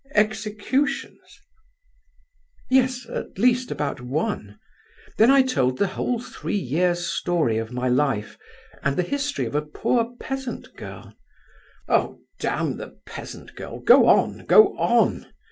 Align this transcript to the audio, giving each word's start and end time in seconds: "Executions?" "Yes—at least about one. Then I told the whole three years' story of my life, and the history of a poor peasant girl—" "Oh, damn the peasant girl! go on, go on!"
"Executions?" 0.15 1.39
"Yes—at 2.71 3.37
least 3.37 3.69
about 3.69 4.01
one. 4.01 4.57
Then 5.19 5.29
I 5.29 5.43
told 5.43 5.77
the 5.77 5.85
whole 5.93 6.19
three 6.19 6.57
years' 6.57 7.05
story 7.05 7.59
of 7.59 7.71
my 7.71 7.87
life, 7.87 8.35
and 8.81 8.97
the 8.97 9.03
history 9.03 9.45
of 9.45 9.53
a 9.53 9.61
poor 9.61 10.15
peasant 10.19 10.75
girl—" 10.75 11.13
"Oh, 11.87 12.17
damn 12.39 12.77
the 12.77 12.97
peasant 13.05 13.53
girl! 13.55 13.77
go 13.79 14.07
on, 14.07 14.45
go 14.47 14.69
on!" 14.75 15.27